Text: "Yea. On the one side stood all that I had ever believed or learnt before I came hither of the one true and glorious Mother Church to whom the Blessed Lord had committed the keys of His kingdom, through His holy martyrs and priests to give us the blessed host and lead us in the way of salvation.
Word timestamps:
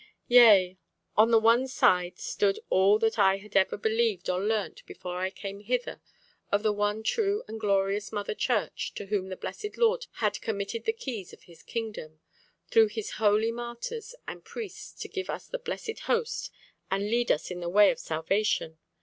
"Yea. 0.29 0.79
On 1.15 1.29
the 1.29 1.37
one 1.39 1.67
side 1.67 2.17
stood 2.17 2.57
all 2.71 2.97
that 2.97 3.19
I 3.19 3.37
had 3.37 3.55
ever 3.55 3.77
believed 3.77 4.31
or 4.31 4.43
learnt 4.43 4.83
before 4.87 5.19
I 5.19 5.29
came 5.29 5.59
hither 5.59 6.01
of 6.51 6.63
the 6.63 6.73
one 6.73 7.03
true 7.03 7.43
and 7.47 7.59
glorious 7.59 8.11
Mother 8.11 8.33
Church 8.33 8.95
to 8.95 9.05
whom 9.05 9.29
the 9.29 9.35
Blessed 9.37 9.77
Lord 9.77 10.07
had 10.13 10.41
committed 10.41 10.85
the 10.85 10.91
keys 10.93 11.33
of 11.33 11.43
His 11.43 11.61
kingdom, 11.61 12.19
through 12.71 12.87
His 12.87 13.11
holy 13.21 13.51
martyrs 13.51 14.15
and 14.27 14.43
priests 14.43 14.99
to 15.03 15.07
give 15.07 15.29
us 15.29 15.45
the 15.45 15.59
blessed 15.59 15.99
host 16.05 16.51
and 16.89 17.03
lead 17.11 17.31
us 17.31 17.51
in 17.51 17.59
the 17.59 17.69
way 17.69 17.91
of 17.91 17.99
salvation. 17.99 18.79